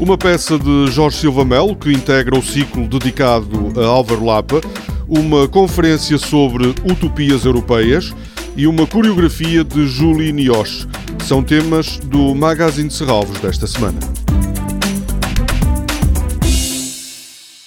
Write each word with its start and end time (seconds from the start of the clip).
Uma 0.00 0.18
peça 0.18 0.58
de 0.58 0.88
Jorge 0.88 1.18
Silva 1.18 1.44
Melo, 1.44 1.76
que 1.76 1.90
integra 1.90 2.36
o 2.36 2.42
ciclo 2.42 2.86
dedicado 2.86 3.72
a 3.80 3.86
Álvaro 3.86 4.24
Lapa, 4.24 4.60
uma 5.08 5.48
conferência 5.48 6.18
sobre 6.18 6.68
utopias 6.84 7.44
europeias 7.44 8.14
e 8.56 8.66
uma 8.66 8.86
coreografia 8.86 9.64
de 9.64 9.86
Julie 9.86 10.32
Nioche. 10.32 10.86
São 11.24 11.42
temas 11.42 11.98
do 11.98 12.34
Magazine 12.34 12.88
de 12.88 12.94
Serralvos 12.94 13.38
desta 13.40 13.66
semana. 13.66 13.98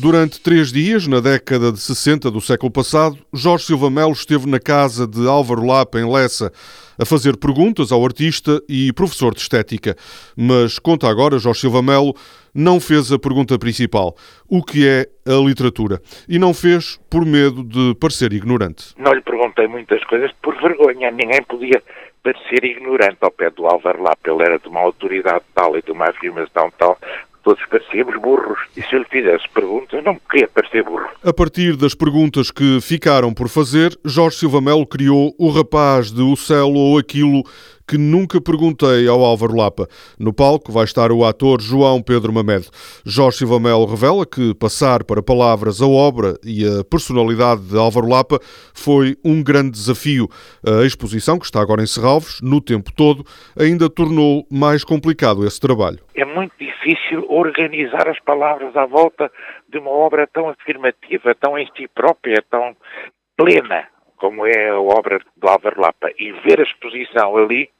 Durante 0.00 0.40
três 0.40 0.72
dias, 0.72 1.08
na 1.08 1.18
década 1.18 1.72
de 1.72 1.80
60 1.80 2.30
do 2.30 2.40
século 2.40 2.70
passado, 2.70 3.18
Jorge 3.34 3.64
Silva 3.64 3.90
Melo 3.90 4.12
esteve 4.12 4.48
na 4.48 4.60
casa 4.60 5.08
de 5.08 5.26
Álvaro 5.26 5.66
Lapa, 5.66 5.98
em 5.98 6.08
Lessa, 6.08 6.52
a 6.96 7.04
fazer 7.04 7.36
perguntas 7.36 7.90
ao 7.90 8.04
artista 8.04 8.62
e 8.68 8.92
professor 8.92 9.34
de 9.34 9.40
estética. 9.40 9.96
Mas, 10.36 10.78
conta 10.78 11.08
agora, 11.08 11.40
Jorge 11.40 11.62
Silva 11.62 11.82
Melo 11.82 12.14
não 12.54 12.78
fez 12.78 13.10
a 13.10 13.18
pergunta 13.18 13.58
principal: 13.58 14.14
o 14.48 14.62
que 14.62 14.86
é 14.86 15.08
a 15.26 15.34
literatura? 15.44 16.00
E 16.28 16.38
não 16.38 16.54
fez 16.54 17.00
por 17.10 17.26
medo 17.26 17.64
de 17.64 17.92
parecer 17.96 18.32
ignorante. 18.32 18.94
Não 18.98 19.12
lhe 19.12 19.20
perguntei 19.20 19.66
muitas 19.66 20.04
coisas 20.04 20.30
por 20.40 20.54
vergonha. 20.62 21.10
Ninguém 21.10 21.42
podia 21.42 21.82
parecer 22.22 22.64
ignorante 22.64 23.18
ao 23.20 23.32
pé 23.32 23.50
do 23.50 23.66
Álvaro 23.66 24.00
Lapa. 24.00 24.30
Ele 24.30 24.44
era 24.44 24.58
de 24.60 24.68
uma 24.68 24.80
autoridade 24.80 25.44
tal 25.56 25.76
e 25.76 25.82
de 25.82 25.90
uma 25.90 26.04
afirmação 26.08 26.70
tal 26.78 26.96
todos 27.48 27.64
parecíamos 27.66 28.14
burros. 28.20 28.58
E 28.76 28.82
se 28.82 28.94
eu 28.94 28.98
lhe 28.98 29.06
fizesse 29.06 29.48
perguntas, 29.54 30.04
não 30.04 30.20
queria 30.30 30.48
parecer 30.48 30.82
burro. 30.82 31.08
A 31.24 31.32
partir 31.32 31.76
das 31.76 31.94
perguntas 31.94 32.50
que 32.50 32.78
ficaram 32.82 33.32
por 33.32 33.48
fazer, 33.48 33.98
Jorge 34.04 34.36
Silva 34.36 34.60
Melo 34.60 34.86
criou 34.86 35.34
o 35.38 35.48
rapaz 35.48 36.12
de 36.12 36.20
O 36.20 36.36
Céu 36.36 36.68
ou 36.68 36.98
Aquilo 36.98 37.42
que 37.88 37.96
nunca 37.96 38.38
perguntei 38.38 39.08
ao 39.08 39.24
Álvaro 39.24 39.56
Lapa. 39.56 39.88
No 40.18 40.30
palco 40.30 40.70
vai 40.70 40.84
estar 40.84 41.10
o 41.10 41.24
ator 41.24 41.58
João 41.62 42.02
Pedro 42.02 42.30
Mamed. 42.32 42.68
Jorge 43.04 43.38
Silva 43.38 43.58
Melo 43.58 43.86
revela 43.86 44.26
que 44.26 44.54
passar 44.54 45.02
para 45.04 45.22
palavras 45.22 45.80
a 45.80 45.86
obra 45.86 46.34
e 46.44 46.66
a 46.66 46.84
personalidade 46.84 47.62
de 47.62 47.78
Álvaro 47.78 48.06
Lapa 48.06 48.38
foi 48.74 49.16
um 49.24 49.42
grande 49.42 49.70
desafio. 49.70 50.28
A 50.66 50.84
exposição, 50.84 51.38
que 51.38 51.46
está 51.46 51.62
agora 51.62 51.82
em 51.82 51.86
Serralves, 51.86 52.40
no 52.42 52.60
tempo 52.60 52.92
todo, 52.92 53.24
ainda 53.58 53.88
tornou 53.88 54.46
mais 54.50 54.84
complicado 54.84 55.46
esse 55.46 55.58
trabalho. 55.58 56.00
É 56.14 56.26
muito 56.26 56.52
difícil 56.58 57.24
organizar 57.30 58.06
as 58.06 58.20
palavras 58.20 58.76
à 58.76 58.84
volta 58.84 59.32
de 59.66 59.78
uma 59.78 59.90
obra 59.90 60.26
tão 60.26 60.50
afirmativa, 60.50 61.34
tão 61.34 61.58
em 61.58 61.66
si 61.74 61.88
própria, 61.88 62.44
tão 62.50 62.76
plena 63.34 63.86
como 64.18 64.44
é 64.44 64.68
a 64.68 64.80
obra 64.80 65.20
do 65.36 65.48
Álvaro 65.48 65.80
Lapa, 65.80 66.10
e 66.18 66.32
ver 66.32 66.60
a 66.60 66.64
exposição 66.64 67.36
ali 67.36 67.70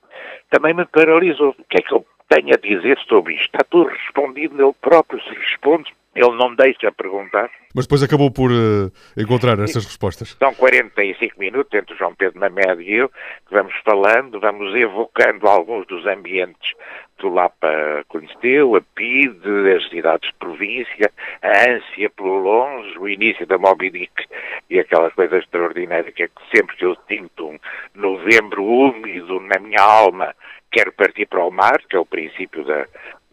também 0.50 0.74
me 0.74 0.84
paralisou. 0.84 1.50
O 1.50 1.64
que 1.68 1.78
é 1.78 1.82
que 1.82 1.92
eu 1.92 2.06
tenho 2.28 2.54
a 2.54 2.58
dizer 2.58 2.98
sobre 3.08 3.34
isto? 3.34 3.46
Está 3.46 3.64
tudo 3.68 3.90
respondido, 3.90 4.62
ele 4.62 4.74
próprio 4.80 5.22
se 5.22 5.30
responde, 5.30 5.92
ele 6.18 6.36
não 6.36 6.54
deixa 6.54 6.90
perguntar. 6.90 7.50
Mas 7.74 7.86
depois 7.86 8.02
acabou 8.02 8.30
por 8.30 8.50
uh, 8.50 8.90
encontrar 9.16 9.58
essas 9.60 9.84
respostas. 9.84 10.36
São 10.38 10.52
45 10.54 11.38
minutos 11.38 11.72
entre 11.72 11.96
João 11.96 12.14
Pedro 12.14 12.40
Mamed 12.40 12.82
e 12.82 12.94
eu, 12.94 13.08
que 13.08 13.52
vamos 13.52 13.74
falando, 13.84 14.40
vamos 14.40 14.74
evocando 14.74 15.46
alguns 15.46 15.86
dos 15.86 16.04
ambientes 16.06 16.74
do 17.18 17.28
Lapa 17.28 18.04
conheceu, 18.08 18.76
a 18.76 18.80
PIDE, 18.80 19.72
as 19.76 19.88
cidades 19.88 20.30
de 20.30 20.36
província, 20.36 21.10
a 21.42 21.70
ânsia 21.70 22.08
pelo 22.10 22.38
longe, 22.38 22.98
o 22.98 23.08
início 23.08 23.46
da 23.46 23.58
Moby 23.58 23.90
Dick 23.90 24.26
e 24.70 24.78
aquela 24.78 25.10
coisa 25.10 25.38
extraordinária 25.38 26.12
que 26.12 26.22
é 26.22 26.28
que 26.28 26.56
sempre 26.56 26.76
que 26.76 26.84
eu 26.84 26.96
sinto 27.08 27.48
um 27.48 27.58
novembro 27.94 28.64
úmido 28.64 29.40
na 29.40 29.58
minha 29.58 29.82
alma, 29.82 30.34
quero 30.70 30.92
partir 30.92 31.26
para 31.26 31.44
o 31.44 31.50
mar, 31.50 31.78
que 31.88 31.96
é 31.96 31.98
o 31.98 32.06
princípio 32.06 32.64
da, 32.64 32.86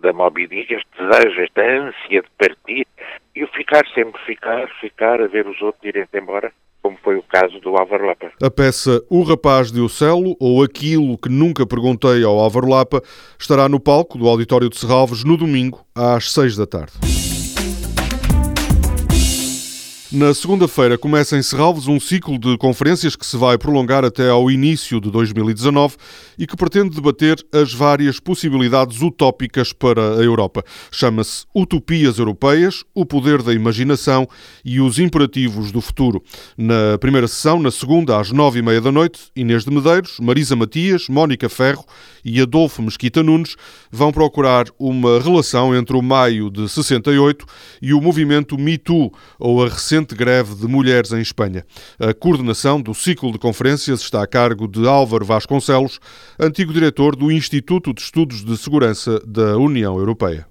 da 0.05 0.13
Moby 0.13 0.47
Dick, 0.47 0.71
este 0.71 0.87
desejo, 0.99 1.41
esta 1.41 1.61
ânsia 1.61 2.21
de 2.21 2.29
partir, 2.37 2.87
e 3.35 3.43
o 3.43 3.47
ficar, 3.47 3.83
sempre 3.93 4.21
ficar, 4.23 4.67
ficar, 4.79 5.19
a 5.19 5.27
ver 5.27 5.47
os 5.47 5.59
outros 5.61 5.83
irem 5.83 6.05
embora, 6.13 6.51
como 6.81 6.95
foi 7.03 7.17
o 7.17 7.23
caso 7.23 7.59
do 7.59 7.75
Álvaro 7.75 8.05
Lapa. 8.05 8.31
A 8.41 8.51
peça 8.51 9.01
O 9.09 9.23
Rapaz 9.23 9.71
de 9.71 9.81
Ocelo, 9.81 10.37
ou 10.39 10.63
Aquilo 10.63 11.17
que 11.17 11.27
Nunca 11.27 11.65
Perguntei 11.65 12.23
ao 12.23 12.37
Álvaro 12.37 12.69
Lapa, 12.69 13.01
estará 13.39 13.67
no 13.67 13.79
palco 13.79 14.17
do 14.17 14.27
Auditório 14.27 14.69
de 14.69 14.77
Serralves 14.77 15.23
no 15.23 15.35
domingo, 15.35 15.83
às 15.95 16.31
seis 16.31 16.55
da 16.55 16.67
tarde. 16.67 17.14
Na 20.15 20.33
segunda-feira 20.33 20.97
começa 20.97 21.37
em 21.37 21.41
Serralves 21.41 21.89
um 21.89 21.99
ciclo 21.99 22.39
de 22.39 22.57
conferências 22.57 23.17
que 23.17 23.25
se 23.25 23.35
vai 23.35 23.57
prolongar 23.57 24.05
até 24.05 24.29
ao 24.29 24.49
início 24.49 25.01
de 25.01 25.11
2019 25.11 25.97
e 26.39 26.47
que 26.47 26.55
pretende 26.55 26.95
debater 26.95 27.35
as 27.51 27.73
várias 27.73 28.17
possibilidades 28.17 29.01
utópicas 29.01 29.73
para 29.73 30.15
a 30.15 30.23
Europa. 30.23 30.63
Chama-se 30.89 31.43
Utopias 31.53 32.17
Europeias, 32.17 32.85
o 32.93 33.05
poder 33.05 33.43
da 33.43 33.53
imaginação 33.53 34.25
e 34.63 34.79
os 34.79 34.99
imperativos 34.99 35.69
do 35.69 35.81
futuro. 35.81 36.23
Na 36.57 36.97
primeira 36.97 37.27
sessão, 37.27 37.59
na 37.59 37.69
segunda, 37.69 38.17
às 38.17 38.31
nove 38.31 38.59
e 38.59 38.61
meia 38.61 38.79
da 38.79 38.93
noite, 38.93 39.19
Inês 39.35 39.65
de 39.65 39.71
Medeiros, 39.71 40.17
Marisa 40.21 40.55
Matias, 40.55 41.09
Mónica 41.09 41.49
Ferro 41.49 41.83
e 42.23 42.39
Adolfo 42.39 42.81
Mesquita 42.81 43.21
Nunes 43.21 43.57
vão 43.91 44.13
procurar 44.13 44.67
uma 44.79 45.19
relação 45.19 45.75
entre 45.75 45.97
o 45.97 46.01
maio 46.01 46.49
de 46.49 46.69
68 46.69 47.45
e 47.81 47.93
o 47.93 47.99
movimento 47.99 48.57
Me 48.57 48.77
Too, 48.77 49.11
ou 49.37 49.61
a 49.61 49.67
recente 49.67 50.04
recente 50.05 50.15
greve 50.15 50.55
de 50.55 50.67
mulheres 50.67 51.11
em 51.11 51.19
Espanha. 51.19 51.65
A 51.99 52.13
coordenação 52.13 52.79
do 52.79 52.93
ciclo 52.93 53.31
de 53.31 53.39
conferências 53.39 54.01
está 54.01 54.21
a 54.21 54.27
cargo 54.27 54.67
de 54.67 54.87
Álvaro 54.87 55.25
Vasconcelos, 55.25 55.99
antigo 56.39 56.71
diretor 56.71 57.15
do 57.15 57.31
Instituto 57.31 57.93
de 57.93 58.01
Estudos 58.01 58.45
de 58.45 58.55
Segurança 58.57 59.19
da 59.25 59.57
União 59.57 59.97
Europeia. 59.97 60.45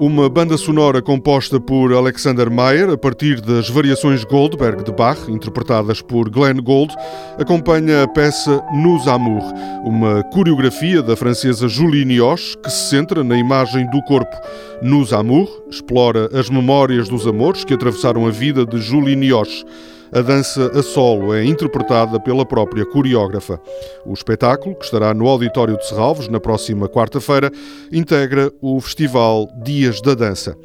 Uma 0.00 0.30
banda 0.30 0.56
sonora 0.56 1.02
composta 1.02 1.60
por 1.60 1.92
Alexander 1.92 2.50
Mayer, 2.50 2.88
a 2.88 2.96
partir 2.96 3.38
das 3.38 3.68
variações 3.68 4.24
Goldberg 4.24 4.82
de 4.82 4.90
Bach, 4.90 5.28
interpretadas 5.28 6.00
por 6.00 6.30
Glenn 6.30 6.62
Gould, 6.62 6.96
acompanha 7.38 8.04
a 8.04 8.08
peça 8.08 8.64
Nous 8.72 9.06
Amour, 9.06 9.42
uma 9.84 10.22
coreografia 10.32 11.02
da 11.02 11.14
francesa 11.14 11.68
Julie 11.68 12.06
Nioche 12.06 12.56
que 12.56 12.70
se 12.70 12.88
centra 12.88 13.22
na 13.22 13.36
imagem 13.36 13.90
do 13.90 14.02
corpo. 14.04 14.34
Nous 14.80 15.12
Amour 15.12 15.64
explora 15.70 16.30
as 16.32 16.48
memórias 16.48 17.06
dos 17.06 17.26
amores 17.26 17.62
que 17.62 17.74
atravessaram 17.74 18.26
a 18.26 18.30
vida 18.30 18.64
de 18.64 18.80
Julie 18.80 19.14
Nioche. 19.14 19.66
A 20.12 20.20
dança 20.20 20.70
a 20.78 20.82
solo 20.82 21.32
é 21.32 21.44
interpretada 21.44 22.18
pela 22.18 22.44
própria 22.44 22.84
coreógrafa. 22.84 23.60
O 24.04 24.12
espetáculo, 24.12 24.74
que 24.74 24.84
estará 24.84 25.14
no 25.14 25.28
Auditório 25.28 25.76
de 25.76 25.86
Serralves 25.86 26.28
na 26.28 26.40
próxima 26.40 26.88
quarta-feira, 26.88 27.50
integra 27.92 28.52
o 28.60 28.80
Festival 28.80 29.48
Dias 29.62 30.00
da 30.00 30.14
Dança. 30.14 30.56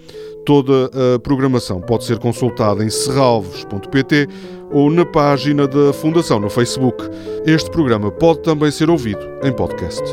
Toda 0.46 0.90
a 1.16 1.20
programação 1.20 1.82
pode 1.82 2.06
ser 2.06 2.20
consultada 2.20 2.84
em 2.84 2.90
serralves.pt 2.90 4.28
ou 4.72 4.90
na 4.90 5.06
página 5.06 5.68
da 5.68 5.94
Fundação 5.94 6.40
no 6.40 6.50
Facebook. 6.50 7.04
Este 7.46 7.70
programa 7.70 8.12
pode 8.12 8.42
também 8.42 8.72
ser 8.72 8.90
ouvido 8.90 9.22
em 9.44 9.52
podcast. 9.52 10.04